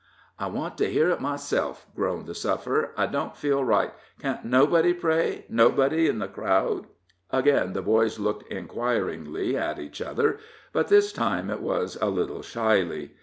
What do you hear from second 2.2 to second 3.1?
the sufferer; "I